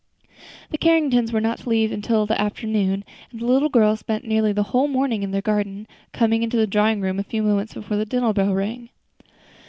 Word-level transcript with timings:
The 0.71 0.79
Carringtons 0.79 1.31
were 1.31 1.39
not 1.39 1.59
to 1.59 1.69
leave 1.69 1.91
until 1.91 2.25
the 2.25 2.41
afternoon, 2.41 3.03
and 3.29 3.39
the 3.39 3.45
little 3.45 3.69
girls 3.69 3.99
spent 3.99 4.25
nearly 4.25 4.51
the 4.51 4.63
whole 4.73 4.87
morning 4.87 5.21
in 5.21 5.29
the 5.29 5.43
garden, 5.43 5.87
coming 6.11 6.41
into 6.41 6.57
the 6.57 6.65
drawing 6.65 7.01
room 7.01 7.19
a 7.19 7.23
few 7.23 7.43
moments 7.43 7.75
before 7.75 7.97
the 7.97 8.05
dinner 8.07 8.33
bell 8.33 8.51
rang. 8.55 8.89